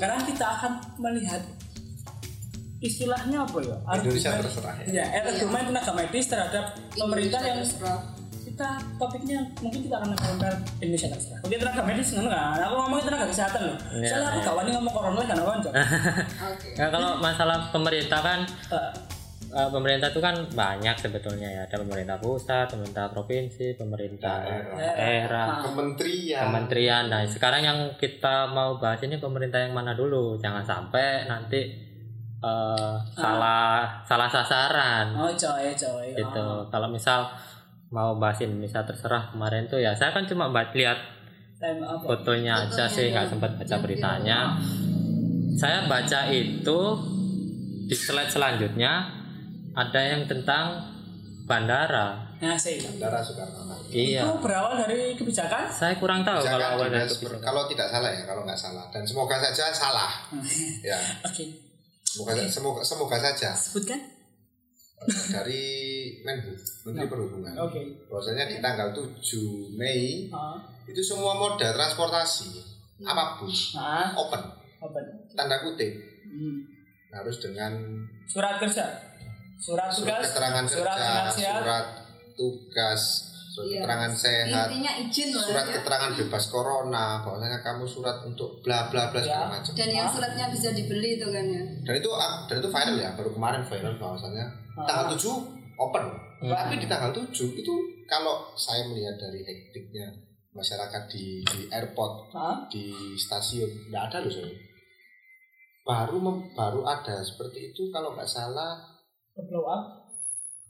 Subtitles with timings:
[0.00, 1.42] sekarang kita akan melihat
[2.80, 3.76] istilahnya apa ya?
[4.00, 5.04] Indonesia terserah ya.
[5.04, 8.00] Ya, argumen tenaga medis terhadap pemerintah yang terserah.
[8.40, 11.40] kita topiknya mungkin kita akan membahas Indonesia terserah.
[11.44, 12.60] Oke tenaga medis kan kan?
[12.64, 13.76] Aku ngomongin tenaga kesehatan loh.
[13.92, 14.46] Iya, Soalnya aku iya.
[14.48, 15.68] kawan ngomong corona karena konco.
[15.68, 16.68] Oke.
[16.80, 18.40] Ya kalau masalah pemerintah kan
[18.72, 18.90] Eh,
[19.50, 21.60] eh, pemerintah itu kan banyak sebetulnya ya.
[21.66, 25.66] Ada pemerintah pusat, pemerintah provinsi, pemerintah Daerah.
[25.66, 26.42] Kementerian.
[26.46, 27.04] kementerian.
[27.10, 30.38] Nah, sekarang yang kita mau bahas ini pemerintah yang mana dulu?
[30.38, 31.60] Jangan sampai nanti
[32.40, 36.16] eh, salah salah sasaran Oh coy coy.
[36.16, 36.40] gitu.
[36.40, 36.64] Oh.
[36.72, 37.28] Kalau misal
[37.90, 40.98] mau bahas Indonesia terserah kemarin tuh ya saya kan cuma buat lihat
[42.06, 43.20] fotonya aja sih ya.
[43.20, 44.56] nggak sempat baca beritanya
[45.58, 46.80] saya baca itu
[47.90, 49.19] di slide selanjutnya
[49.72, 50.66] ada yang tentang
[51.44, 52.80] bandara Nah sih.
[52.80, 53.84] Bandara Soekarno Hatta.
[53.90, 55.68] iya Itu berawal dari kebijakan.
[55.68, 57.40] saya kurang tahu Misalkan kalau awal dari dinas- kebijakan.
[57.42, 60.10] kalau tidak salah ya, kalau nggak salah dan semoga saja salah.
[60.88, 61.44] ya, Oke.
[62.02, 64.00] semoga semoga semoga saja Sebutkan.
[65.28, 65.64] dari
[66.22, 66.52] Menhu,
[66.84, 67.52] Menteri Perhubungan.
[67.58, 67.80] Oke.
[68.06, 69.16] Bahwasanya di tanggal 7
[69.74, 72.52] Mei Ah, itu semua moda transportasi
[73.00, 74.42] apa pun ah, open
[74.78, 75.04] open.
[75.32, 75.88] tanda kutip
[76.22, 76.62] Hmm.
[77.10, 77.72] harus dengan
[78.24, 78.86] Surat kerja.
[79.60, 80.24] Surat surat tugas.
[80.26, 81.54] keterangan surat kerja, surat sehat.
[81.54, 81.86] surat
[82.34, 83.02] tugas,
[83.50, 83.78] surat Iya.
[83.78, 85.72] keterangan sehat, Intinya izin lah surat ya.
[85.76, 89.52] keterangan bebas corona, bahwasanya kamu surat untuk bla bla bla segala Ya.
[89.52, 89.72] macam.
[89.74, 91.62] Dan yang suratnya bisa dibeli itu kan ya.
[91.82, 94.44] Dan itu ah, dan itu viral ya, baru kemarin viral bahwasanya
[94.74, 94.86] Ah.
[94.86, 95.36] tanggal 7
[95.76, 96.04] open.
[96.40, 96.48] Hmm.
[96.50, 97.74] Tapi di tanggal 7 itu
[98.06, 100.08] kalau saya melihat dari hektiknya
[100.50, 104.50] masyarakat di, di airport, Ah, di stasiun, nggak ada loh saya.
[105.82, 108.78] Baru mem- baru ada seperti itu kalau nggak salah
[109.42, 109.82] blow up.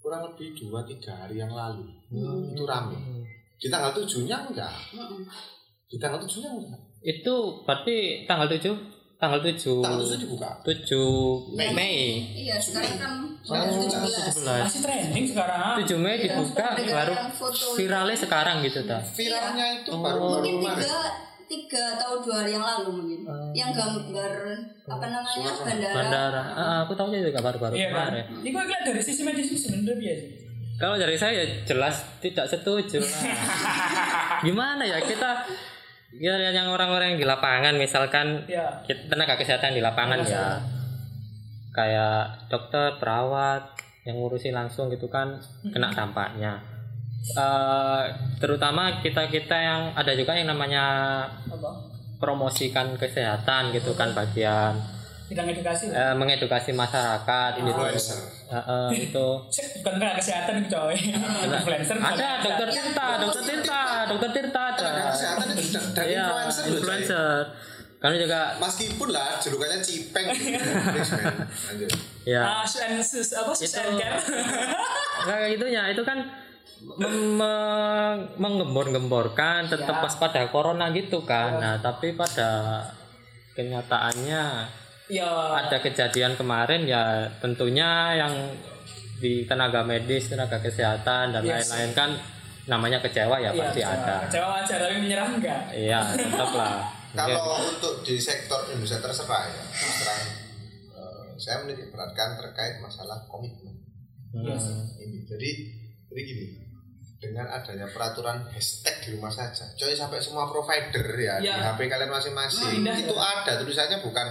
[0.00, 1.84] kurang lebih 2-3 hari yang lalu.
[2.08, 2.48] Hmm.
[2.48, 2.96] Itu rame.
[3.56, 4.72] Di tanggal 7-nya enggak.
[4.92, 5.28] Mm-mm.
[5.86, 6.80] Di tanggal 7-nya enggak.
[7.00, 8.72] itu berarti tanggal 7
[9.16, 10.48] tanggal 7 Tanggal 7 dibuka.
[10.64, 11.68] 7 Mei.
[11.70, 11.96] Mei
[12.40, 14.40] Iya, sekarang kan Sekarang 17.
[14.40, 15.76] 17 Masih trending sekarang.
[15.84, 17.14] 7 Mei Iya, dibuka baru
[17.76, 20.00] viralnya sekarang gitu dah Viralnya itu Oh.
[20.00, 20.96] baru baru Mungkin tiga
[21.50, 23.20] tiga atau dua hari yang lalu mungkin.
[23.26, 23.50] Hmm.
[23.50, 24.32] Yang gambar
[24.86, 25.94] apa namanya bandara.
[25.98, 28.14] bandara ah, aku tahu juga baru-baru Iya kan?
[28.14, 30.24] kemarin Ini kok lihat dari sisi medis sebenarnya biasa.
[30.80, 33.02] Kalau dari saya ya jelas tidak setuju.
[34.46, 35.44] Gimana ya kita
[36.16, 38.82] ya yang orang-orang yang di lapangan misalkan Ya.
[38.86, 40.58] kita tenaga kesehatan di lapangan ya
[41.70, 43.62] kayak dokter perawat
[44.02, 45.38] yang ngurusi langsung gitu kan
[45.70, 46.58] kena dampaknya
[47.20, 48.02] Eh,
[48.36, 50.84] terutama kita kita yang ada juga yang namanya
[51.46, 51.68] Apa?
[52.16, 54.72] promosikan kesehatan gitu kan bagian
[55.28, 58.18] Bidang edukasi eh, mengedukasi masyarakat gitu Influencer.
[58.48, 59.26] Eh, eh, itu
[59.78, 60.96] bukan tenaga kesehatan itu coy.
[61.46, 61.96] Influencer.
[61.96, 62.68] ada dokter.
[62.68, 67.36] Tirta dokter Tirta dokter Tirta ada kesehatan itu sudah dan Iya, influencer influencer
[68.00, 70.56] kami juga Meskipun lah julukannya cipeng gitu.
[72.32, 72.80] Ya Ah, sus
[73.36, 74.12] apa sus Itu- nggak
[75.22, 76.18] kayak gitunya itu kan
[78.36, 80.02] menggembor-gemborkan tetap Ya.
[80.02, 82.82] pas pada corona gitu kan nah tapi pada
[83.52, 84.44] kenyataannya
[85.06, 85.26] Ya.
[85.52, 87.02] ada kejadian kemarin ya
[87.38, 88.30] tentunya yang
[89.18, 91.66] di tenaga medis tenaga kesehatan dan Yes.
[91.66, 92.10] lain-lain kan
[92.64, 93.96] namanya kecewa ya Iya, pasti kecewa.
[93.98, 95.60] ada Kecewa wajar tapi menyerah enggak.
[95.70, 96.74] iya tetap lah
[97.10, 100.22] Kalau untuk di sektor Indonesia terserah ya, terang
[100.94, 103.74] eh, saya menitik beratkan terkait masalah komitmen
[104.30, 104.46] Hmm.
[104.96, 105.26] ini.
[105.26, 105.50] Jadi,
[106.06, 106.46] jadi gini,
[107.20, 111.60] dengan adanya peraturan hashtag di rumah saja, coy sampai semua provider ya, di Ya.
[111.70, 113.28] HP kalian masing-masing Hmm, indah, itu ya.
[113.38, 114.28] ada tulisannya bukan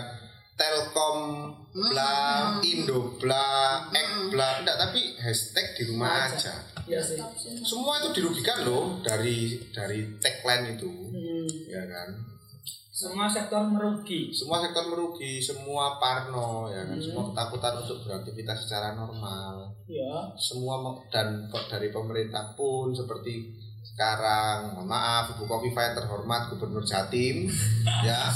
[0.60, 1.18] Telkom
[1.72, 6.52] bla, Indo bla, Ek bla, enggak tapi hashtag di rumah aja.
[6.84, 7.16] Iya sih.
[7.62, 11.48] Semua itu dirugikan loh dari dari tagline itu, Hmm.
[11.64, 12.10] ya kan?
[13.00, 14.28] Semua sektor merugi.
[14.30, 17.00] semua sektor merugi, semua parno ya kan, Hmm.
[17.00, 19.72] semua ketakutan untuk beraktivitas secara normal.
[19.88, 20.28] Ya.
[20.36, 27.48] Semua dan dari pemerintah pun seperti sekarang, mohon maaf Ibu Kofifa yang terhormat Gubernur Jatim
[28.08, 28.28] ya,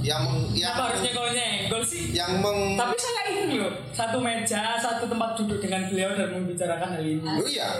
[0.00, 2.04] yang meng, yang, Kenapa harusnya kau nyenggol sih?
[2.14, 6.94] yang meng, Tapi saya ingin loh satu meja, satu tempat duduk dengan beliau dan membicarakan
[6.94, 7.26] hal ini.
[7.26, 7.70] Oh iya.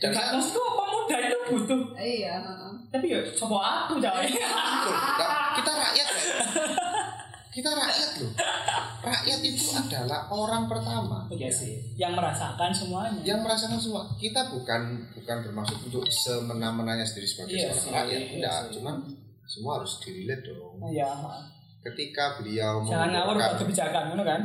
[0.00, 1.82] Dan maksudku pemuda itu butuh.
[1.92, 2.72] Iya, heeh.
[2.88, 4.28] Tapi ya coba aku coy.
[5.60, 6.24] Kita rakyat ya.
[7.50, 8.32] Kita rakyat loh.
[9.00, 11.26] Rakyat itu adalah orang pertama.
[11.28, 11.72] Iya sih.
[11.94, 13.20] Yang merasakan semuanya.
[13.20, 14.80] yang merasakan semua kita bukan
[15.12, 18.70] bukan bermaksud untuk semena-menanya sendiri sebagai Iya seorang sih, rakyat iya tidak sih.
[18.78, 18.94] cuman
[19.44, 21.10] semua harus dirilet dong Iya.
[21.82, 24.40] ketika beliau Jangan menggemborkan kebijakan, ngono kan?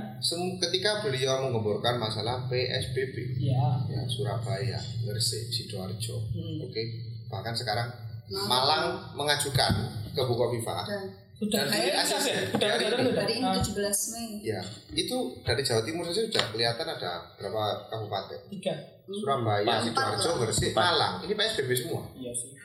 [0.58, 3.66] ketika beliau menggemborkan masalah PSBB Iya.
[3.86, 6.64] ya Surabaya Gresik sidoarjo Hmm.
[6.64, 6.82] oke
[7.28, 7.88] bahkan sekarang
[8.26, 9.74] Malang mengajukan
[10.16, 10.82] ke Bukoviva.
[10.82, 11.04] Dan
[11.36, 12.40] Sudah dari ACC, ya?
[12.48, 14.40] Udah dari- hari ini Ah, 17 Mei.
[14.40, 18.40] Ya, itu dari Jawa Timur saja sudah kelihatan ada berapa kabupaten.
[18.50, 18.72] Tiga.
[19.06, 19.84] Surabaya.
[19.84, 20.72] Sidoarjo, Gresik.
[20.72, 21.20] Malang.
[21.22, 22.08] Ini PSBB semua.
[22.16, 22.56] Iya sih.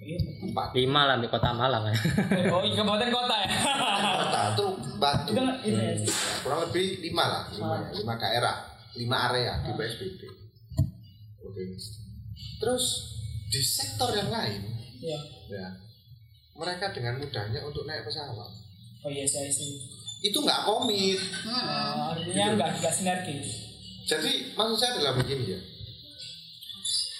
[0.00, 0.18] Iya.
[0.42, 0.72] Empat.
[0.72, 1.94] lima lah di kota Malang ya.
[2.50, 3.48] Oh, iya kabupaten kota ya.
[4.16, 5.30] Kota itu batu.
[5.30, 5.92] Ini ya.
[5.92, 8.56] Ya, kurang lebih lima lah, lima, ya, lima daerah,
[8.94, 10.20] lima area di PSBB.
[11.38, 11.62] Oke.
[12.58, 12.84] Terus
[13.46, 14.64] di sektor yang lain,
[14.98, 15.20] Iya.
[15.46, 15.66] ya
[16.58, 18.50] mereka dengan mudahnya untuk naik pesawat
[18.98, 19.78] Oh iya saya sih.
[20.18, 21.14] itu nggak komit.
[21.46, 21.54] Hmm.
[21.54, 23.70] Oh, artinya nggak nggak sinergis.
[24.10, 25.60] Jadi maksud saya adalah begini ya,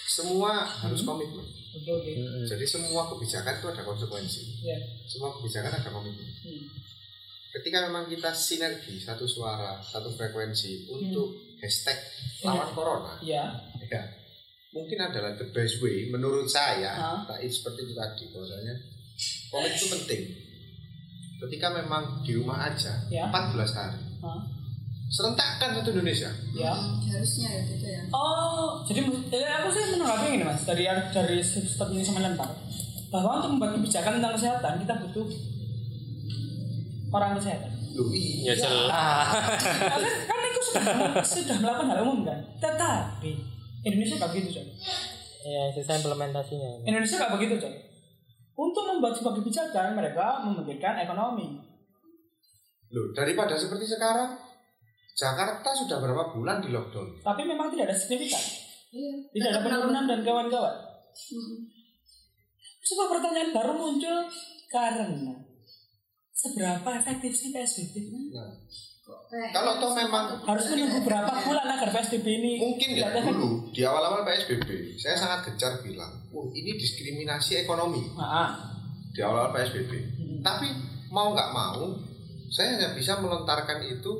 [0.09, 1.47] semua harus komitmen.
[1.69, 2.11] Oke oke.
[2.11, 2.43] Mm-mm.
[2.43, 4.41] Jadi semua kebijakan itu ada konsekuensi.
[4.65, 4.77] Iya.
[5.07, 6.27] Semua kebijakan ada komitmen.
[6.43, 6.65] Hmm.
[7.49, 11.95] Ketika memang kita sinergi satu suara, satu frekuensi untuk hashtag
[12.43, 13.47] lawan corona, Iya.
[13.87, 14.01] ya
[14.69, 16.93] mungkin adalah the best way menurut saya.
[16.93, 17.19] Hah?
[17.25, 18.75] Nah, seperti itu tadi bahwasanya
[19.49, 20.21] komit itu penting.
[21.39, 23.31] Ketika memang di rumah aja Ya.
[23.31, 24.39] 14 hari, Hah?
[25.09, 26.29] serentakkan satu Indonesia.
[26.51, 26.75] Ya.
[26.75, 28.01] Harusnya ya gitu ya.
[28.13, 29.01] Oh, jadi
[29.33, 32.51] ya aku sih menanggapi ini mas dari dari step ini sama lempar
[33.09, 35.27] bahwa untuk membuat kebijakan tentang kesehatan kita butuh
[37.09, 37.71] orang kesehatan.
[37.97, 38.53] Loh, iya.
[38.53, 38.93] Ya jelas.
[40.29, 40.85] Kan itu sudah
[41.25, 42.39] sudah melakukan hal umum kan.
[42.61, 43.31] Tetapi
[43.81, 44.67] Indonesia nggak begitu coy.
[45.39, 46.85] ya implementasinya.
[46.85, 47.73] Indonesia nggak begitu coy.
[48.59, 51.63] Untuk membuat sebuah kebijakan mereka memikirkan ekonomi.
[52.91, 54.35] Loh, daripada seperti sekarang,
[55.15, 57.23] Jakarta sudah berapa bulan di lockdown?
[57.23, 58.43] Tapi memang tidak ada signifikan.
[58.91, 59.11] Iya.
[59.31, 60.75] Tidak ada penurunan dan kawan-kawan.
[61.15, 61.55] Hmm.
[62.83, 64.27] Sebuah pertanyaan baru muncul
[64.67, 65.35] karena
[66.35, 68.35] seberapa efektif sih PSBB?
[68.35, 68.59] Nah,
[69.07, 73.71] Kok kayak- kalau toh memang Harus menunggu berapa bulan agar PSBB ini mungkin ya dulu
[73.71, 78.55] di awal-awal PSBB, saya sangat gencar bilang, "Wah, ini diskriminasi ekonomi." Ah,
[79.09, 79.91] di awal PSBB.
[79.91, 80.39] Hmm.
[80.39, 80.67] Tapi
[81.09, 81.97] mau nggak mau,
[82.47, 84.11] saya hanya bisa melontarkan itu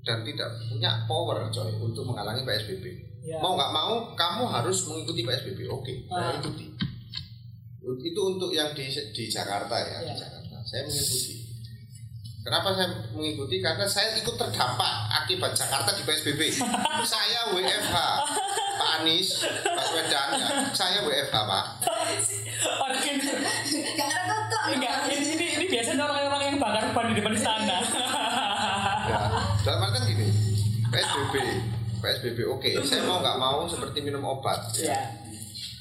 [0.00, 2.84] dan tidak punya power coy untuk menghalangi PSBB.
[3.24, 3.40] ya.
[3.40, 5.64] Mau nggak mau, kamu harus mengikuti PSBB.
[5.66, 6.38] Oke, saya Ah.
[6.38, 6.66] ikuti.
[7.84, 10.16] Itu untuk yang di, di Jakarta ya, di Ya.
[10.18, 10.56] Jakarta.
[10.62, 11.43] Saya mengikuti.
[12.44, 13.64] Kenapa saya mengikuti?
[13.64, 14.92] Karena saya ikut terdampak
[15.24, 16.60] akibat Jakarta di PSBB.
[17.16, 17.96] saya WFH,
[18.76, 20.48] Pak Anies, Baswedan, ya.
[20.76, 21.64] saya WFH Pak.
[22.84, 23.24] Orang ini,
[23.96, 24.62] Gak ada tutup.
[24.76, 27.78] enggak, ini, ini, ini biasanya orang-orang yang bakar ban di depan istana.
[29.04, 29.20] ya
[29.64, 30.28] dalam artian gini
[30.92, 31.34] PSBB
[32.00, 35.00] PSBB oke saya mau nggak mau seperti minum obat ya.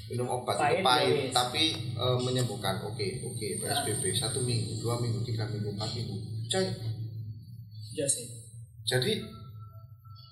[0.08, 1.32] minum obat Pahit, itu pahit yes.
[1.36, 1.64] tapi
[1.96, 6.16] eh, menyembuhkan oke oke PSBB satu minggu dua minggu tiga minggu empat minggu
[6.54, 6.66] coy
[7.92, 8.26] Ya sih.
[8.84, 9.26] jadi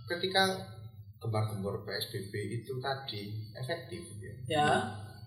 [0.07, 0.43] ketika
[1.17, 3.21] gembar-gembor PSBB itu tadi
[3.53, 4.65] efektif ya Ya.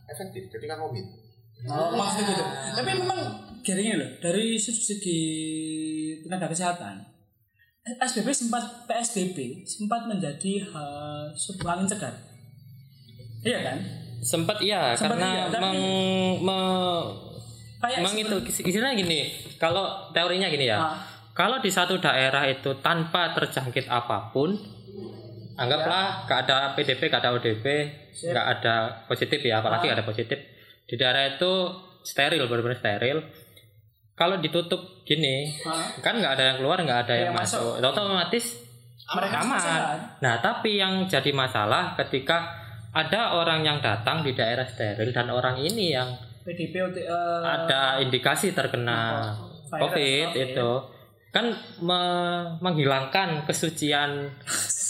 [0.07, 1.07] efektif ketika komit
[1.65, 2.45] Oh, maksudnya gitu.
[2.75, 3.21] Tapi memang
[3.63, 5.21] jaringnya loh dari segi
[6.21, 7.01] tenaga kesehatan.
[7.81, 12.13] PSBB sempat PSBB sempat menjadi eh, sebuah angin segar.
[13.41, 13.79] Iya kan?
[14.21, 15.81] Sempat iya Sempat karena iya, tapi- meng,
[16.43, 17.11] me-
[17.85, 19.19] Kayak Emang itu istilahnya gini,
[19.61, 20.81] kalau teorinya gini ya.
[20.81, 20.97] Ah.
[21.35, 24.55] Kalau di satu daerah itu tanpa terjangkit apa pun,
[25.55, 27.65] anggaplah gak ada PDP, gak ada ODP,
[28.25, 29.89] gak ada positif ya, apalagi Ah.
[29.93, 30.39] gak ada positif.
[30.85, 31.53] Di daerah itu
[32.01, 33.19] steril, benar-benar steril.
[34.15, 35.91] Kalau ditutup gini, Ah.
[35.99, 37.63] kan nggak ada yang keluar, nggak ada yang, Yang masuk.
[37.77, 37.91] masuk.
[37.91, 38.47] Otomatis
[39.11, 39.59] mereka aman.
[39.59, 39.83] sehat.
[40.23, 42.63] Nah, tapi yang jadi masalah ketika
[42.95, 48.53] ada orang yang datang di daerah steril dan orang ini yang PDP eh, ada indikasi
[48.53, 49.33] terkena
[49.73, 50.45] virus, COVID oke.
[50.45, 50.71] itu
[51.33, 51.51] kan
[51.83, 54.31] me- menghilangkan kesucian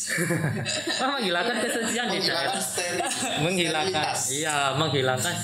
[1.01, 2.53] menghilangkan kesucian di daerah
[3.41, 4.21] menghilangkan sterilitas.
[4.31, 5.35] iya menghilangkan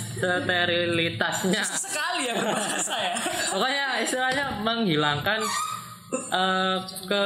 [0.44, 3.14] sterilitasnya sekali ya berbahasa ya.
[3.48, 5.40] pokoknya istilahnya menghilangkan
[6.12, 6.76] eh,
[7.08, 7.24] ke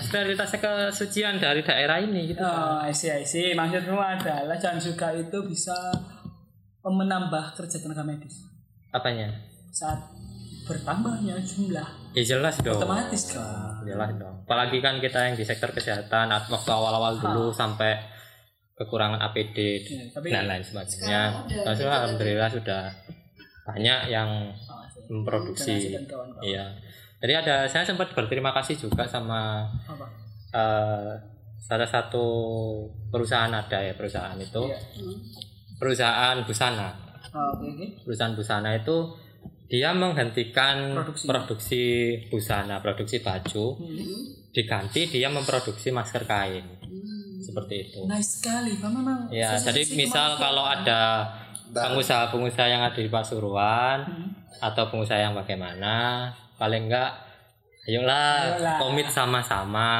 [0.00, 3.52] sterilitasnya kesucian dari daerah ini gitu Oh, I see, I see.
[3.52, 5.74] Maksudmu adalah dan juga itu bisa
[6.90, 8.44] menambah kerja tenaga medis.
[8.88, 9.28] Apanya?
[9.68, 10.00] Saat
[10.64, 12.76] bertambahnya jumlah ya jelas dong.
[12.76, 13.80] otomatis kan.
[13.82, 14.36] jelas dong.
[14.44, 17.96] Apalagi kan kita yang di sektor kesehatan at- waktu awal-awal dulu sampai
[18.74, 21.22] kekurangan APD Ya, tapi- dan lain sebagainya.
[21.42, 22.82] udah Tapi gitu, alhamdulillah sudah
[23.66, 25.08] banyak yang Oh, I see.
[25.08, 25.72] memproduksi.
[26.42, 26.64] iya.
[27.18, 30.06] Jadi ada saya sempat berterima kasih juga sama Apa?
[30.50, 31.12] eh,
[31.58, 32.24] salah satu
[33.08, 34.62] perusahaan ada ya perusahaan itu.
[34.62, 34.78] Iya.
[35.78, 36.90] Perusahaan busana
[37.28, 37.86] Oh, Oke, oke.
[38.02, 38.96] perusahaan busana itu
[39.66, 41.24] dia menghentikan Produksi.
[41.24, 41.84] produksi
[42.26, 44.24] busana produksi baju Hmm.
[44.50, 46.64] diganti dia memproduksi masker kain
[47.38, 49.28] seperti itu Nice sekali, Pak memang.
[49.28, 51.28] ya jadi misal kalau ada
[51.70, 54.28] pengusaha-pengusaha yang ada di Pasuruan Hmm.
[54.58, 57.12] atau pengusaha yang bagaimana paling enggak
[57.84, 58.76] ayolah Ayolah.
[58.78, 59.90] komit sama-sama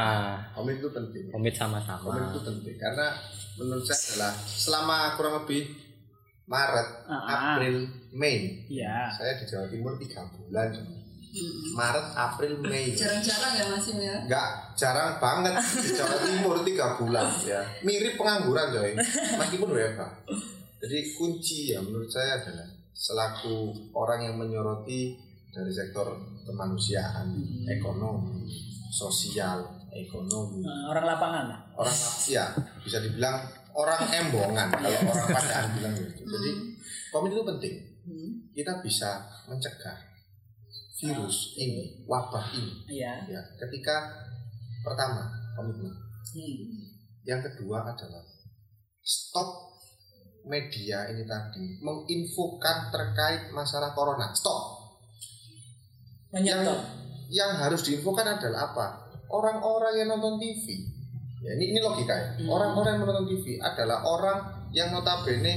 [0.50, 1.28] Komit itu penting.
[1.28, 3.06] komit sama-sama Komit itu penting karena
[3.58, 5.62] menurut saya adalah selama kurang lebih
[6.48, 7.24] Maret, Ah, ah.
[7.60, 7.84] April,
[8.16, 8.64] Mei.
[8.72, 9.12] Iya.
[9.12, 10.72] Saya di Jawa Timur tiga bulan.
[11.76, 12.96] Maret, April, Mei.
[12.96, 14.16] Jarang-jarang ya Mas ya.
[14.24, 17.60] Enggak, jarang banget di Jawa Timur tiga bulan ya.
[17.84, 18.96] Mirip pengangguran coy,
[19.36, 20.02] meskipun WFH.
[20.80, 22.64] Jadi kunci ya menurut saya adalah
[22.96, 25.20] selaku orang yang menyoroti
[25.52, 26.16] dari sektor
[26.48, 27.68] kemanusiaan, Hmm.
[27.68, 28.48] ekonomi,
[28.88, 32.44] sosial, ekonomi, Nah, orang lapangan orang ya
[32.80, 33.40] bisa dibilang
[33.72, 36.22] orang embongan kalau orang padaan bilang gitu.
[36.24, 36.50] Jadi
[37.08, 37.74] komit itu penting.
[38.04, 38.30] Hmm.
[38.50, 39.10] Kita bisa
[39.46, 39.96] mencegah
[40.98, 43.22] virus ini, wabah ini Iya.
[43.30, 44.10] ya ketika
[44.82, 45.94] pertama komitmen
[46.28, 46.90] Hmm.
[47.22, 48.20] yang kedua adalah
[49.00, 49.78] stop
[50.44, 54.76] media ini tadi menginfokan terkait masalah corona stop
[56.34, 56.80] yang Menyetop.
[57.30, 58.86] yang harus diinfokan adalah apa
[59.28, 60.64] orang-orang yang nonton TV
[61.38, 62.48] ya ini ini logika ya Hmm.
[62.48, 64.38] orang-orang yang menonton TV adalah orang
[64.70, 65.54] yang notabene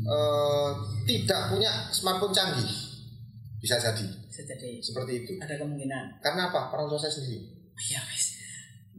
[0.00, 0.70] eh,
[1.04, 2.70] tidak punya smartphone canggih
[3.56, 6.04] bisa jadi Bisa jadi seperti itu ada kemungkinan.
[6.18, 7.44] karena apa orang tua saya sendiri
[7.80, 8.36] Iya, wis.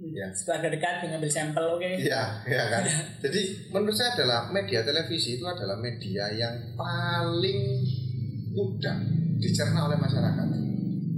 [0.01, 0.25] Ya.
[0.33, 1.85] Keluarga dekat mengambil sampel oke.
[1.85, 2.81] Iya, iya kan.
[3.21, 7.85] Jadi menurut saya adalah media televisi itu adalah media yang paling
[8.49, 8.97] mudah
[9.37, 10.47] dicerna oleh masyarakat.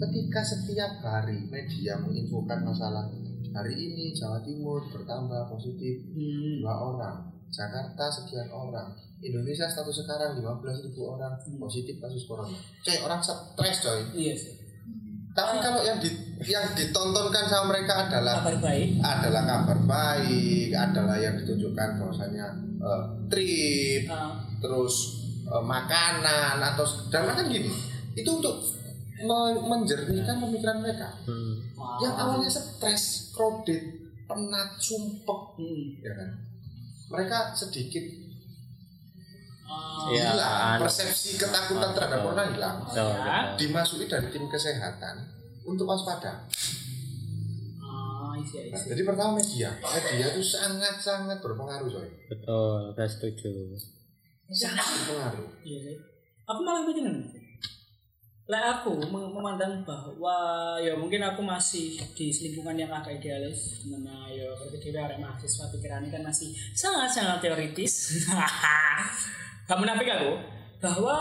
[0.04, 3.08] Ketika setiap hari media menginfokan masalah
[3.56, 6.60] hari ini Jawa Timur bertambah positif Hmm.
[6.60, 7.18] dua orang,
[7.48, 8.92] Jakarta sekian orang,
[9.24, 12.52] Indonesia status sekarang 15.000 orang positif kasus corona.
[12.84, 14.00] Coy, orang stres coy.
[14.12, 14.54] Iya sih.
[15.32, 16.12] Tapi kalau yang di,
[16.44, 18.90] yang ditontonkan sama mereka adalah Kabar baik.
[19.00, 22.46] adalah kabar baik, adalah yang ditunjukkan bahwasanya
[22.84, 24.96] eh, trip, Ah, terus
[25.48, 27.72] eh, makanan atau dan kan gini.
[28.14, 28.83] Itu untuk
[29.64, 31.10] menjernihkan pemikiran mereka.
[31.24, 31.56] Hmm.
[31.74, 32.00] wow.
[32.00, 33.82] Yang awalnya stres, crowded,
[34.24, 35.84] penat, sumpek, Hmm.
[36.00, 36.30] ya kan.
[37.10, 38.06] Mereka sedikit
[40.04, 40.36] Iya.
[40.36, 40.82] hilang, anu.
[40.86, 42.26] persepsi ketakutan terhadap Betul.
[42.30, 42.78] corona hilang.
[42.84, 43.38] Betul, Ya.
[43.56, 45.16] Dimasuki dari tim kesehatan
[45.64, 46.46] untuk waspada.
[48.34, 52.10] Isi Nah, jadi pertama media, media itu sangat-sangat berpengaruh, coy.
[52.28, 53.78] betul saya setuju
[54.50, 55.48] Sangat berpengaruh.
[55.64, 55.96] Iya sih.
[56.44, 57.24] Aku malah begini.
[58.44, 60.36] Lah aku mem- memandang bahwa
[60.84, 65.16] ya mungkin aku masih di lingkungan yang agak idealis di mana ya ketika dia ada
[65.16, 68.28] mahasiswa pikirannya kan masih sangat-sangat teoritis.
[69.68, 70.36] Gak menafik aku
[70.84, 71.16] bahwa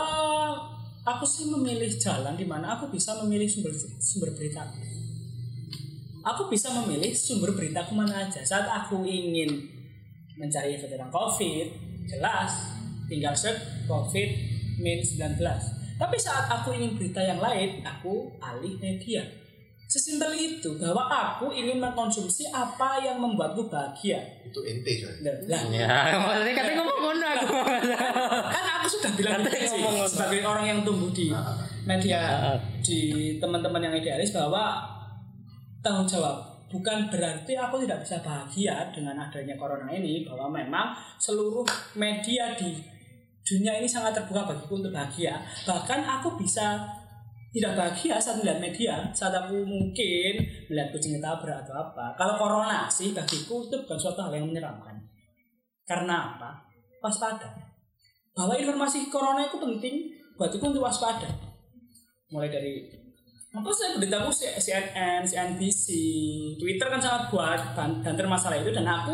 [1.07, 3.71] aku sih memilih jalan di mana aku bisa memilih sumber
[4.03, 4.67] sumber berita
[6.23, 8.43] aku bisa memilih sumber berita ke mana aja.
[8.43, 9.63] Saat aku ingin
[10.35, 11.71] mencari tentang covid
[12.03, 12.75] jelas
[13.07, 14.27] tinggal search covid
[14.81, 19.21] min 19 tapi saat aku ingin berita yang lain aku alih media
[19.83, 25.21] sesimpel itu bahwa aku ingin mengkonsumsi apa yang membuatku bahagia Itu ente, coy.
[25.45, 25.85] lah ya
[26.17, 27.45] maksudnya katanya ngomong ngono aku
[28.49, 30.09] kan aku sudah bilang Katanya gitu sih, ngomong ngono.
[30.09, 31.53] sebagai orang yang tumbuh di Ah,
[31.85, 32.57] media Ah.
[32.81, 32.99] di
[33.37, 34.81] teman-teman yang idealis bahwa
[35.79, 41.61] tanggung jawab bukan berarti aku tidak bisa bahagia dengan adanya corona ini bahwa memang seluruh
[41.93, 42.73] media di
[43.43, 45.43] dunia ini sangat terbuka bagiku untuk bahagia.
[45.67, 46.79] Bahkan aku bisa
[47.53, 50.33] tidak bahagia saat melihat media saat aku mungkin
[50.71, 52.17] melihat kucing ditabrak atau apa.
[52.17, 54.97] Kalau corona sih bagiku itu bukan suatu hal yang menyeramkan.
[55.85, 56.65] Karena apa?
[57.03, 57.53] Waspada.
[58.33, 61.29] Bahwa informasi corona itu penting buatku untuk waspada.
[62.33, 62.73] Mulai dari
[63.53, 65.85] apa sih beritahu CNN, CNBC,
[66.57, 69.13] Twitter kan sangat buat ban- banter masalah itu dan aku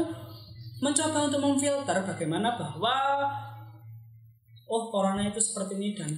[0.80, 3.28] mencoba untuk memfilter bagaimana bahwa
[4.70, 6.10] oh corona itu seperti ini dan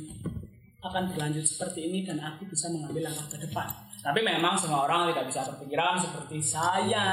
[0.82, 3.70] akan berlanjut seperti ini dan aku bisa mengambil langkah ke depan.
[4.02, 7.06] Tapi memang semua orang tidak bisa berpikiran seperti saya.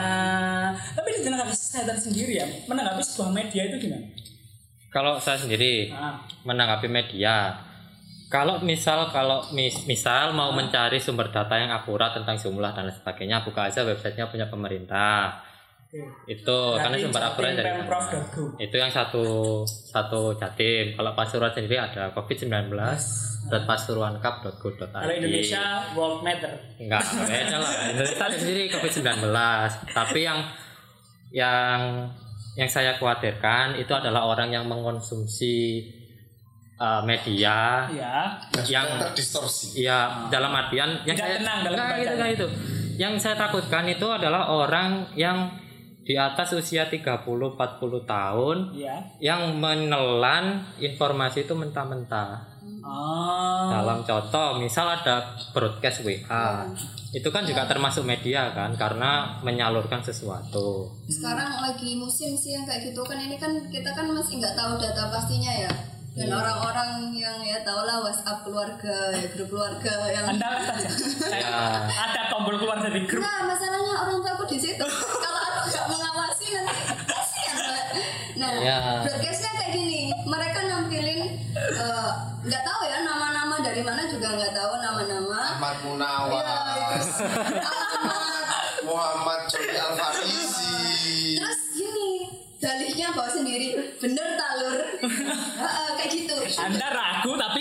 [0.72, 4.08] Tapi di tenaga kesehatan sendiri ya, menanggapi sebuah media itu gimana?
[4.88, 7.52] kalau saya sendiri Nah, menanggapi media
[8.28, 12.96] kalau misal kalau mis- misal mau mencari sumber data yang akurat tentang jumlah dan lain
[12.96, 15.44] sebagainya buka aja websitenya punya pemerintah
[15.88, 16.00] oke.
[16.28, 18.04] itu karena Berarti sumber akurat dari Pemprov
[18.60, 19.24] itu yang satu
[19.64, 22.76] satu jatim kalau pasuruan sendiri ada covid 19
[23.48, 26.52] pasuruankap.go.id Kalau Indonesia World Matter.
[26.76, 29.32] enggak beda lah Indonesia sendiri covid 19
[29.90, 30.40] tapi yang
[31.32, 31.80] yang
[32.54, 35.84] yang saya khawatirkan itu adalah orang yang mengkonsumsi
[36.76, 38.36] uh, media Ya.
[38.66, 39.80] yang terdistorsi.
[39.80, 42.12] ya dalam artian yang Tidak saya tenang dalam gitu, bacanya.
[42.16, 42.46] nggak itu
[42.98, 45.48] yang saya takutkan itu adalah orang yang
[46.08, 47.20] di atas usia 30
[47.52, 47.60] 40
[48.02, 48.96] tahun Ya.
[49.20, 53.68] yang menelan informasi itu mentah-mentah Oh.
[53.68, 55.20] Dalam contoh, misal ada
[55.52, 56.64] broadcast WA,
[57.10, 60.88] itu kan juga termasuk media kan, karena menyalurkan sesuatu.
[61.04, 64.76] sekarang lagi musim sih yang kayak gitu kan ini kan kita kan masih nggak tahu
[64.76, 65.72] data pastinya ya
[66.14, 70.90] dan orang-orang yang ya tau lah WhatsApp keluarga ya grup keluarga yang Anda lihat aja.
[71.30, 71.60] Ya.
[71.86, 73.20] Ada tombol keluar dari grup.
[73.20, 74.82] nah masalahnya orang tua aku di situ
[78.38, 78.78] nah Ya.
[79.02, 80.00] broadcastnya kayak gini.
[80.22, 81.20] Mereka nampilin
[81.54, 85.40] eh, nggak tahu ya nama-nama dari mana juga nggak tahu nama-nama.
[85.52, 87.02] Ahmad Munawar Ya, alamat.
[88.80, 90.74] Muhammad Joni Alfarisi
[91.36, 92.10] terus gini
[92.56, 93.68] dalihnya bawa sendiri.
[93.98, 94.78] Bener talur
[95.62, 96.36] Heeh, kayak gitu.
[96.56, 97.57] Anda ragu tapi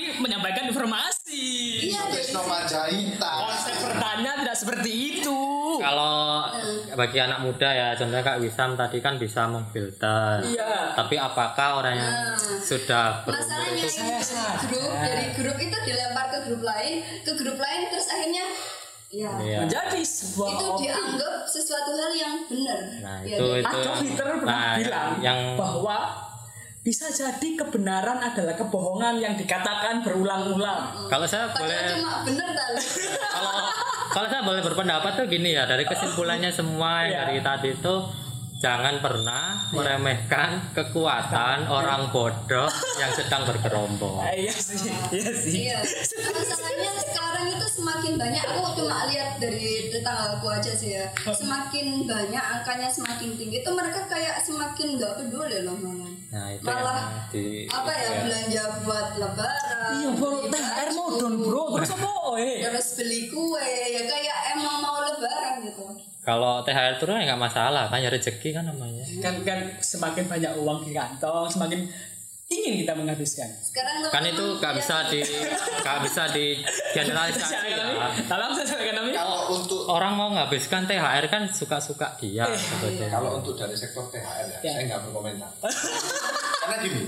[6.97, 10.41] bagi anak muda ya, contohnya Kak Wisam tadi kan bisa memfilter.
[10.41, 10.91] Iya.
[10.91, 12.33] Tapi apakah orang yang Nah.
[12.59, 17.57] sudah berumur masalahnya itu Saya grup dari grup itu dilempar ke grup lain ke grup
[17.57, 18.45] lain terus akhirnya
[19.07, 19.57] ya Iya.
[19.61, 20.81] Menjadi sebuah itu opini.
[20.83, 25.09] dianggap sesuatu hal yang benar Nah, Ya, itu dan- itu Adolf Hitler pernah nah, bilang
[25.21, 25.97] yang bahwa
[26.79, 31.07] bisa jadi kebenaran adalah kebohongan yang dikatakan berulang-ulang.
[31.07, 32.83] kalau saya padahal boleh cuma bener talur
[33.35, 33.59] kalau
[34.07, 37.19] kalau saya boleh berpendapat tuh gini ya dari kesimpulannya semua yang Iya.
[37.25, 37.95] dari tadi itu
[38.57, 42.65] jangan pernah meremehkan kekuatan orang bodoh
[42.97, 44.25] yang sedang bergerombol.
[44.33, 45.53] Eh, iya sih, iya sih.
[45.69, 45.79] Iya,
[46.33, 48.43] masalahnya sekarang itu semakin banyak.
[48.49, 51.05] Aku cuma lihat dari tetanggaku aja sih ya.
[51.21, 56.11] Semakin banyak angkanya semakin tinggi itu mereka kayak semakin nggak peduli loh malah.
[56.27, 59.91] Nah, itu Malah yang di apa ya belanja buat lebaran.
[59.95, 62.09] Iya bro, THR baju, modon bro, terus apa?
[62.37, 66.16] Eh, Terus beli kue ya kayak emang mau lebaran gitu.
[66.27, 68.99] Kalau THR turun ya nggak masalah kan ya rezeki kan namanya.
[69.23, 71.87] kan kan semakin banyak uang di kantong, semakin
[72.47, 73.47] ingin kita menghabiskan.
[73.61, 75.19] Sekarang Kan itu nggak ya, bisa di
[75.77, 76.45] nggak bisa di
[76.93, 77.87] generalisasi ya.
[78.23, 79.11] Tolong saya sampaikan kami.
[79.13, 83.07] kalau untuk Orang mau nghabiskan THR kan suka-suka dia Eh, sebetulnya.
[83.09, 84.71] kalau untuk dari sektor THR ya, Ya.
[84.73, 85.47] saya nggak berkomentar
[86.61, 87.01] karena gini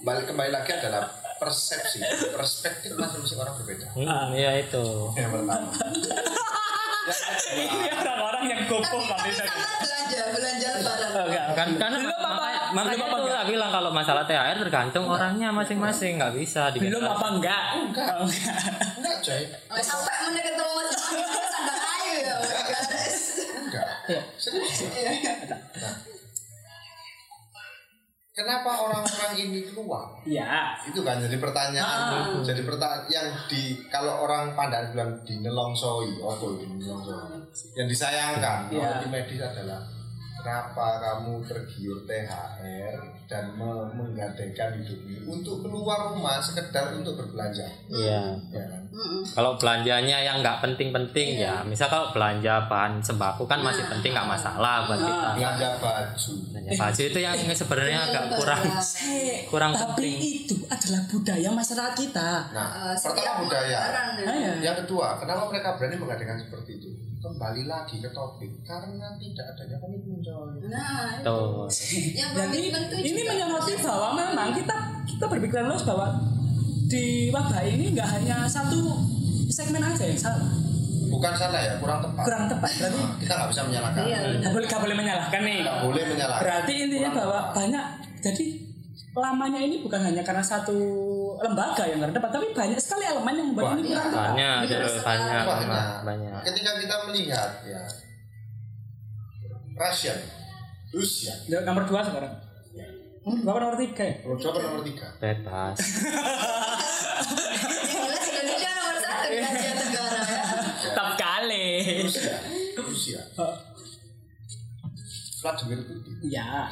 [0.00, 1.98] balik kembali lagi adalah persepsi
[2.30, 4.82] perspektif masing-masing orang berbeda Hmm, iya itu.
[5.12, 5.70] yang pertama
[7.00, 11.10] orang-orang yang gopoh Tapi, belanja belanja lebaran.
[11.10, 11.46] Oh, enggak.
[11.56, 12.28] kan karena belum apa,
[12.70, 13.44] makanya, belum apa enggak?
[13.48, 17.10] bilang kalau masalah THR tergantung orangnya masing-masing nggak bisa Belum digeneralisasi.
[17.10, 17.62] apa enggak?
[17.74, 18.08] Enggak.
[18.12, 18.56] Oh, enggak.
[18.96, 19.42] enggak coy
[19.80, 22.36] sampai menit ketemu sama sandang ayu ya.
[22.68, 23.18] guys.
[23.58, 24.20] enggak Iya.
[24.36, 24.78] serius
[25.80, 26.09] Nah.
[28.30, 30.78] Kenapa orang-orang ini keluar Iya.
[30.86, 36.66] itu kan jadi pertanyaan jadi pertanyaan yang di kalau orang pandang bilang dinelongsoi apa itu
[36.66, 38.78] dinelongsoi yang disayangkan Iya.
[38.78, 39.80] kalau di medis adalah
[40.40, 48.34] kenapa kamu tergiur THR dan me- menggadaikan hidupmu untuk keluar rumah sekedar untuk berbelanja Iya.
[48.48, 48.82] ya kan?
[49.30, 51.62] Kalau belanjanya yang nggak penting-penting Iya.
[51.62, 53.90] ya, misal kalau belanja bahan sembako kan masih Nah.
[53.92, 55.28] penting nggak masalah buat kita.
[55.32, 58.62] belanja baju Belanja baju itu yang sebenarnya agak kurang
[59.06, 60.14] Eh, kurang tapi penting.
[60.42, 62.30] itu adalah budaya masyarakat kita.
[62.50, 63.78] nah Eh, pertama budaya
[64.58, 66.88] yang kedua kenapa mereka berani mengadakan seperti itu
[67.20, 71.38] kembali lagi ke topik karena tidak adanya komitmen coy Nah, itu.
[72.16, 76.06] Yang komitmen tuh ini juga menyoroti bahwa memang kita kita berpikiran luas bahwa
[76.86, 78.96] di wabah ini nggak hanya satu
[79.46, 80.48] segmen aja yang salah,
[81.06, 82.70] bukan salah ya kurang tepat kurang tepat.
[82.72, 84.18] Berarti Nah, kita nggak bisa menyalahkan Iya.
[84.40, 85.58] nggak boleh nggak boleh menyalahkan nih.
[85.60, 87.54] nggak boleh menyalahkan Berarti intinya Kurang bahwa tepat.
[87.54, 87.84] banyak
[88.20, 88.46] jadi
[89.10, 90.78] lamanya ini bukan hanya karena satu
[91.40, 93.88] lembaga yang kurang tepat, tapi banyak sekali elemen yang membuat ini Banyak.
[93.90, 94.28] kurang tepat.
[94.30, 95.94] Banyak, Ini terus banyak, banyak.
[96.02, 96.40] banyak.
[96.44, 97.82] ketika kita melihat ya
[99.72, 100.12] Rusia
[100.90, 102.34] Rusia Udah Nomor dua sekarang.
[103.20, 104.14] Nomor dua apa nomor tiga ya?
[104.20, 105.76] nomor dua nomor tiga Bebas.
[108.20, 110.42] Indonesia nomor satu di Asia Tenggara ya.
[110.82, 111.68] Tetap kali.
[112.02, 112.34] Rusia
[112.76, 113.20] Rusia
[115.40, 116.68] Vladimir Putin Ya.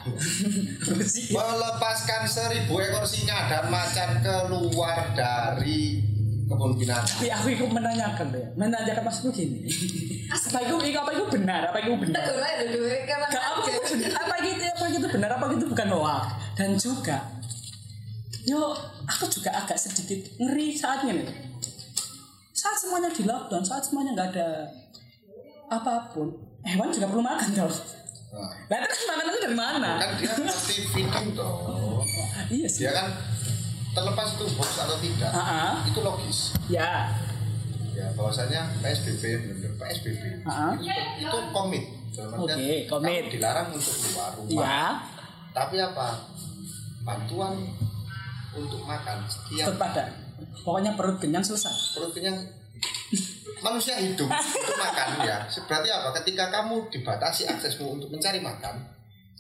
[0.85, 1.33] Rusia.
[1.41, 6.05] melepaskan seribu ekor singa dan macan keluar dari
[6.49, 9.69] kebun binatang Tapi aku ikut menanyakan deh, menanyakan maksudku gini.
[10.29, 12.25] apa itu, itu apa itu benar, apa itu benar?
[12.25, 15.65] Tegur aja dulu kapan Gak apa itu benar, apa gitu, apa gitu benar, apa gitu
[15.69, 16.25] bukan hoax.
[16.57, 17.17] Dan juga,
[18.49, 18.61] yo
[19.05, 21.29] aku juga agak sedikit ngeri saatnya nih.
[22.53, 24.49] Saat semuanya di lockdown, saat semuanya nggak ada
[25.69, 26.33] apa pun,
[26.65, 27.73] hewan juga perlu makan dong.
[28.31, 29.91] Nah, Nah terus makanan itu dari mana?
[29.97, 32.03] kan dia pasti feeding toh
[32.49, 32.81] Iya sih.
[32.81, 33.09] dia kan
[33.91, 35.75] terlepas itu hoax atau tidak Ah, ah.
[35.83, 37.11] itu logis Ya.
[37.91, 40.73] ya bahwasanya PSBB benar PSBB Ah.
[40.75, 40.87] itu,
[41.19, 41.85] itu komit
[42.35, 43.23] Oke, komit.
[43.23, 44.83] kamu dilarang untuk keluar rumah Ya.
[45.51, 46.09] tapi apa
[47.01, 47.55] bantuan
[48.51, 50.05] untuk makan setiap Tetap ada.
[50.61, 52.39] pokoknya perut kenyang selesai perut kenyang
[53.61, 55.45] manusia hidup untuk makan ya.
[55.67, 56.09] Berarti apa?
[56.23, 58.99] Ketika kamu dibatasi aksesmu untuk mencari makan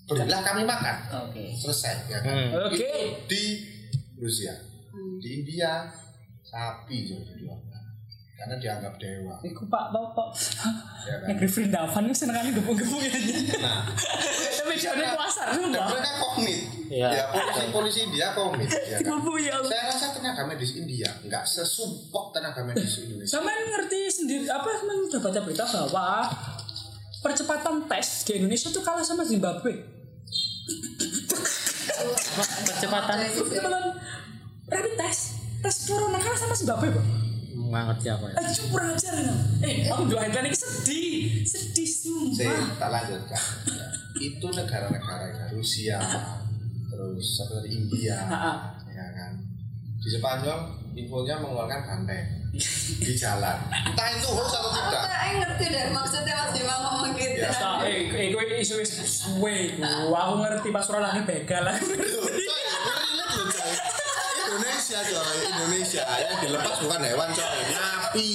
[0.08, 0.96] berilah kami makan.
[1.28, 1.52] Oke.
[1.52, 2.32] Selesai ya kan?
[2.32, 2.52] Hmm.
[2.64, 2.72] oke.
[2.72, 2.88] Itu
[3.28, 3.44] di
[4.16, 4.56] Rusia.
[5.20, 5.84] Di India
[6.40, 7.60] sapi jadi dijual
[8.38, 9.34] karena dianggap dewa.
[9.42, 10.28] Iku pak tau pak.
[11.02, 11.26] Ya kan?
[11.34, 13.10] Negeri Vrindavan itu seneng gepung-gepung ya
[13.58, 13.82] nah.
[14.62, 14.74] Tapi
[15.18, 15.86] pasar dan sumpah.
[15.90, 17.08] mereka komit Iya.
[17.10, 19.10] ya polisi polisi India komit ya kan?
[19.42, 23.42] Ya saya rasa tenaga medis India nggak sesumpok tenaga medis Indonesia.
[23.42, 26.30] Sampean ngerti sendiri apa Sampean udah baca berita bahwa
[27.18, 29.98] percepatan tes di Indonesia tuh kalah sama Zimbabwe.
[32.70, 33.16] percepatan?
[33.34, 33.84] Percepatan
[34.70, 35.22] rapid test.
[35.58, 37.27] Tes corona kalah sama Zimbabwe, Pak.
[37.60, 39.34] Nggak ngerti apa ya Ayo kurang ajar ya.
[39.60, 41.88] Eh, aku dua headline ini sedih, sedih
[42.30, 42.78] saya sumpah.
[42.78, 43.86] tak lanjutkan Ya.
[44.20, 45.98] itu negara-negara ya Rusia
[46.88, 48.18] terus satu dari India
[48.88, 49.32] ya kan
[49.96, 50.58] di Spanyol
[50.92, 52.26] infonya mengeluarkan banteng
[52.96, 57.36] di jalan entah itu hoax atau tidak Aku ngerti deh maksudnya Mas Bima ngomong gitu.
[57.38, 57.52] Ya.
[57.52, 59.54] Sa- Eh, eh, gue isu isu gua.
[60.18, 61.64] aku ngerti pas orang lagi begal
[64.88, 65.38] Indonesia coy.
[65.44, 66.02] Indonesia.
[66.16, 67.60] Yang dilepas bukan hewan coy.
[67.76, 68.30] Napi.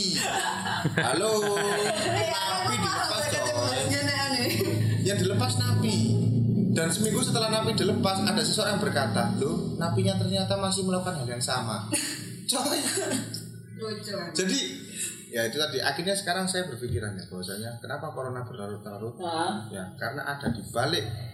[1.01, 1.33] Halo.
[1.57, 3.77] Napi dilepas coy.
[5.01, 5.97] Yang dilepas napi.
[6.77, 11.25] Dan seminggu setelah napi dilepas ada seseorang yang berkata loh napinya ternyata masih melakukan hal
[11.25, 11.89] yang sama.
[12.45, 12.77] Coy.
[14.37, 14.59] Jadi
[15.33, 15.81] ya itu tadi.
[15.81, 19.17] Akhirnya sekarang saya berpikiran ya bahwasanya kenapa corona berlarut-larut?
[19.73, 21.32] Ya karena ada di balik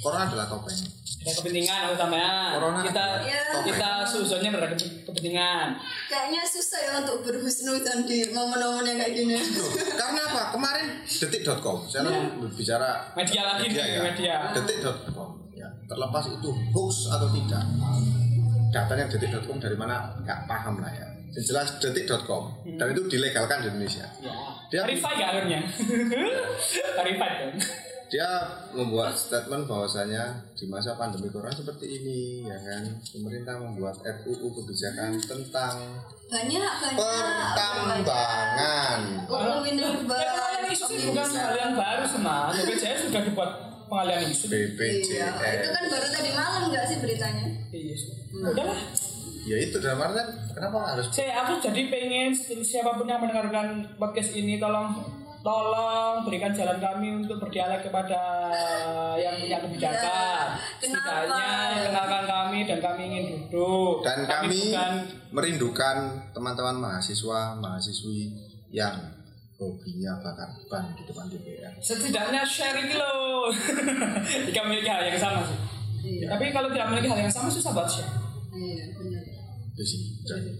[0.00, 0.78] corona adalah topeng
[1.24, 2.52] ada kepentingan utamanya.
[2.52, 3.60] Corona kita adalah Ya.
[3.64, 5.68] kita suzonnya berada kepentingan.
[6.04, 9.32] Kayaknya susah ya untuk berhusnuzon di momen-momen yang kayak gini.
[9.32, 10.42] Loh, karena apa?
[10.52, 12.28] Kemarin detik.com, saya Ya.
[12.34, 14.00] berbicara Media lagi nih, ya.
[14.04, 14.34] media.
[14.52, 15.68] Detik.com, ya.
[15.84, 17.64] Terlepas itu hoax atau tidak,
[18.70, 21.08] datanya detik.com dari mana nggak paham lah ya.
[21.32, 24.04] Yang jelas detik.com dan itu dilegalkan di Indonesia.
[24.20, 24.32] Ya.
[24.68, 25.60] Dia- Verified ya akhirnya.
[27.00, 27.52] Verified kan.
[28.14, 34.54] Dia membuat statement bahwasanya di masa pandemi corona seperti ini, ya kan, pemerintah membuat RUU
[34.54, 35.82] kebijakan tentang
[36.30, 36.94] Banyak banyak.
[36.94, 39.00] pertambangan.
[39.26, 40.14] Oh, minerba.
[40.70, 42.54] Sih bukan hal yang baru mas.
[42.54, 43.50] BPJS sudah dibuat
[43.90, 44.46] pengalian isu.
[44.46, 45.74] Iya, itu BPJS.
[45.74, 47.50] kan baru tadi malam nggak sih beritanya?
[47.74, 47.96] Iya.
[48.30, 48.78] Udahlah.
[49.44, 52.30] Ya itu dalam artian kenapa harus Saya aku jadi pengen
[52.62, 54.94] siapa pun yang mendengarkan podcast ini tolong
[55.44, 58.20] tolong berikan jalan kami untuk berdialog kepada
[59.14, 60.44] yang punya kebijakan.
[60.56, 61.48] Ya, Setidaknya
[61.84, 64.00] kenalkan kami dan kami ingin duduk.
[64.00, 64.92] dan kami bukan
[65.30, 65.96] merindukan
[66.32, 68.32] teman-teman mahasiswa mahasiswi
[68.72, 68.96] yang
[69.54, 71.72] hobinya bakar ban di depan DPR.
[71.78, 73.52] setidaknya sharing loh.
[74.48, 75.58] Jika memiliki hal yang sama sih.
[76.02, 76.26] Iya.
[76.32, 78.08] Tapi kalau tidak memiliki hal yang sama susah buat share.
[78.50, 79.22] Iya, benar.
[79.72, 80.00] Itu sih.
[80.24, 80.50] Jadi,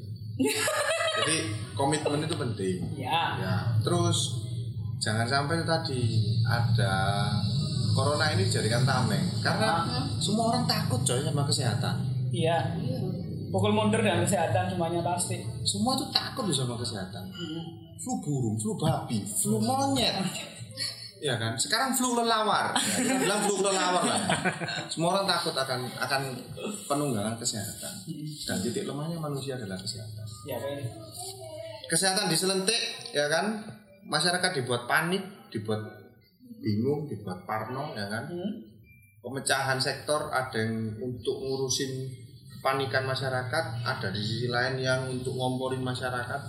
[1.17, 1.37] jadi
[1.75, 2.77] komitmen itu penting.
[2.97, 3.37] Ya.
[3.37, 3.55] Ya.
[3.81, 4.44] Terus
[5.05, 6.03] jangan sampai itu tadi
[6.49, 7.29] ada
[7.93, 9.85] corona ini dijadikan tameng karena
[10.17, 11.95] semua orang takut coy sama kesehatan.
[12.33, 12.57] Iya.
[13.53, 15.45] Pukul mundur dan kesehatan semuanya pasti.
[15.63, 17.23] Semua tuh takut loh sama kesehatan.
[18.01, 20.17] Flu burung, flu babi, flu monyet.
[21.23, 21.55] Ya kan?
[21.55, 22.75] Sekarang flu lelawar.
[22.75, 24.21] Ya, kita bilang flu lelawar lah.
[24.91, 26.23] Semua orang takut akan akan
[26.91, 27.95] penunggangan kesehatan.
[28.43, 30.27] Dan titik lemahnya manusia adalah kesehatan.
[30.49, 30.91] Ya kayak
[31.87, 32.81] Kesehatan diselentik,
[33.15, 33.63] ya kan?
[34.05, 35.81] Masyarakat dibuat panik, dibuat
[36.61, 38.25] bingung, dibuat parno, ya kan?
[38.29, 38.53] Hmm.
[39.25, 42.13] Pemecahan sektor ada yang untuk ngurusin
[42.59, 46.41] kepanikan masyarakat, ada di sisi lain yang untuk ngomporin masyarakat,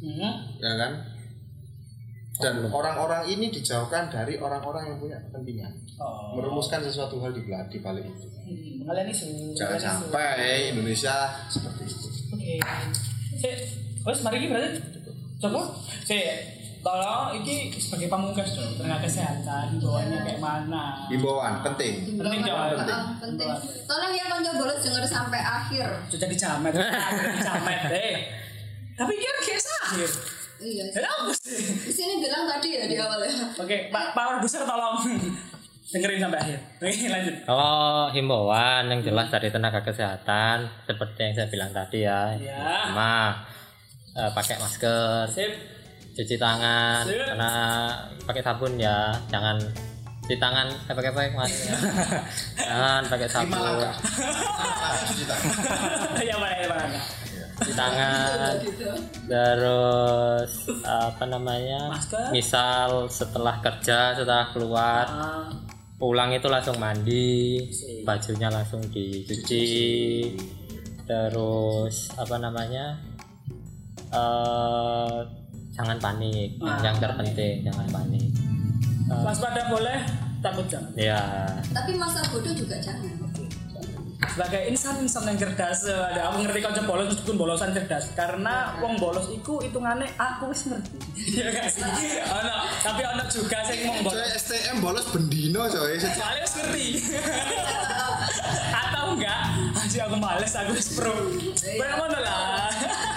[0.00, 0.32] Hmm.
[0.60, 0.92] ya kan?
[2.40, 6.34] Dan orang-orang ini dijauhkan dari orang-orang yang punya kepentingan, Oh.
[6.40, 8.26] merumuskan sesuatu hal di balik, di balik itu.
[8.42, 9.52] Hmm, isu.
[9.54, 9.86] Jangan isu.
[9.86, 11.14] sampai Indonesia
[11.46, 12.08] seperti itu.
[12.32, 12.54] Oke.
[13.38, 13.54] Sik,
[14.02, 14.80] wes mari iki berarti.
[15.38, 15.60] Coba.
[16.08, 16.26] Sik,
[16.82, 21.06] tolong iki sebagai pamungkas dong tenaga kesehatan himbauannya kayak mana.
[21.06, 22.18] Himbauan penting.
[22.18, 22.58] Penting dong.
[22.74, 23.00] Penting.
[23.22, 23.48] Penting.
[23.86, 25.86] Tolong ya konco bolos denger sampai akhir.
[26.10, 26.72] Sudah dijamet,
[27.38, 28.14] dijamet deh.
[28.98, 30.10] Tapi dia kayak sahir.
[30.62, 30.84] Iya.
[30.94, 31.58] Ya apa sih?
[31.58, 33.34] Di sini bilang tadi ya di awal ya.
[33.58, 34.98] Oke, Pak Pak Produser tolong
[35.92, 36.58] dengerin sampai akhir.
[36.78, 37.34] Oke, lanjut.
[37.46, 42.58] Kalau himbauan yang jelas dari tenaga kesehatan seperti yang saya bilang tadi ya, Ya.
[42.58, 43.42] pertama
[44.14, 45.52] eh, pakai masker, Sip.
[46.12, 47.24] Cuci tangan, Sip.
[47.24, 47.50] karena
[48.22, 49.56] pakai sabun ya, jangan
[50.22, 50.68] cuci tangan
[51.34, 51.52] mas,
[52.54, 53.58] jangan pakai sabun.
[53.58, 53.92] Langkah
[55.02, 55.50] cuci tangan.
[56.20, 56.86] Ya, Pak, ya, Pak.
[57.58, 58.88] cuci tangan, Gitu.
[59.26, 62.28] terus apa namanya, Masker.
[62.30, 65.48] misal setelah kerja, setelah keluar, Ah,
[65.96, 67.62] pulang itu langsung mandi
[68.02, 70.34] bajunya langsung dicuci
[71.02, 72.98] terus apa namanya
[74.10, 75.18] eh
[75.72, 76.60] jangan panik.
[76.60, 78.28] Ah, yang terpenting jangan panik.
[79.08, 79.98] Eh, waspada boleh
[80.40, 81.20] takut jangan ya
[81.70, 83.12] Tapi masa bodoh juga jangan.
[84.22, 88.16] sebagai insan-insan yang cerdas ada aku ngerti kau bolos meskipun bolosan cerdas.
[88.16, 90.96] Karena wong bolos iku hitungannya aku wis ngerti.
[91.36, 91.84] Iya gak sih?
[92.24, 92.54] Ono.
[92.80, 94.16] Tapi ono juga sing wong bolos.
[94.16, 96.00] Coy STM bolos bendino coy.
[96.00, 96.86] soalnya wis ngerti.
[98.86, 99.42] Atau enggak?
[99.76, 101.12] Aja aku males aku wis pro.
[101.58, 102.70] Kayak mana lah.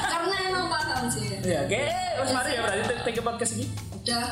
[0.10, 1.38] Karena emang paham sih.
[1.46, 3.66] ya oke wis mari ya berarti take podcast ini
[4.06, 4.28] Udah,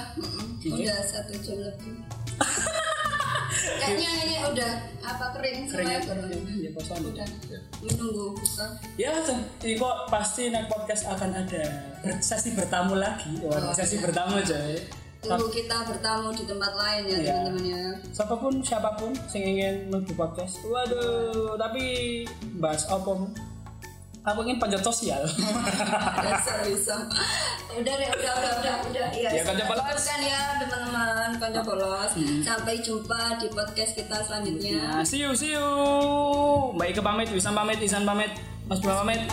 [0.62, 1.98] udah satu jam lebih.
[3.54, 6.30] Kayaknya ini udah apa kering keren ya baru.
[6.46, 7.28] ya kosong Udah
[7.82, 8.65] menunggu buka.
[8.96, 9.12] Ya,
[9.62, 11.63] ini kok pasti naik podcast akan ada
[12.19, 13.34] sesi bertamu lagi.
[13.41, 14.78] Wah, sesi bertamu coy.
[15.24, 17.34] Tunggu kita bertamu di tempat lain ya Iya.
[17.39, 17.84] teman-teman ya.
[18.12, 20.54] Siapa pun siapa pun yang ingin mengikuti podcast.
[20.67, 21.84] Waduh, tapi
[22.60, 23.12] bahas apa?
[24.24, 25.20] Aku ingin panjat sosial.
[26.64, 26.96] Bisa.
[27.74, 29.08] Udah deh, udah udah udah udah.
[29.12, 29.44] Ya, Iya.
[29.44, 29.84] Konco Bolos.
[29.84, 30.00] Hmm.
[30.00, 32.12] Kan ya teman-teman konco bolos.
[32.40, 34.80] Sampai jumpa di podcast kita selanjutnya.
[34.80, 35.68] nah, see you, see you.
[36.72, 38.32] Mbak Ika pamit, Wisam pamit, Isan pamit,
[38.66, 39.28] Mas Bro pamit.